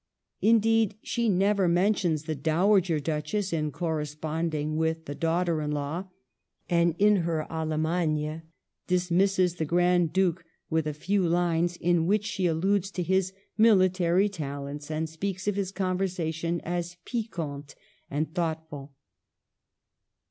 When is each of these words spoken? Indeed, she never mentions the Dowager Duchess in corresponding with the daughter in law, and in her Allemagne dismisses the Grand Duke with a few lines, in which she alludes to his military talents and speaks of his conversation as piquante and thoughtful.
Indeed, 0.41 0.95
she 1.03 1.29
never 1.29 1.67
mentions 1.67 2.23
the 2.23 2.33
Dowager 2.33 2.99
Duchess 2.99 3.53
in 3.53 3.69
corresponding 3.69 4.75
with 4.75 5.05
the 5.05 5.13
daughter 5.13 5.61
in 5.61 5.69
law, 5.69 6.05
and 6.67 6.95
in 6.97 7.17
her 7.17 7.45
Allemagne 7.51 8.41
dismisses 8.87 9.57
the 9.57 9.65
Grand 9.65 10.11
Duke 10.11 10.43
with 10.71 10.87
a 10.87 10.95
few 10.95 11.21
lines, 11.29 11.77
in 11.77 12.07
which 12.07 12.25
she 12.25 12.47
alludes 12.47 12.89
to 12.89 13.03
his 13.03 13.31
military 13.59 14.27
talents 14.27 14.89
and 14.89 15.07
speaks 15.07 15.47
of 15.47 15.53
his 15.53 15.71
conversation 15.71 16.61
as 16.61 16.97
piquante 17.05 17.75
and 18.09 18.33
thoughtful. 18.33 18.93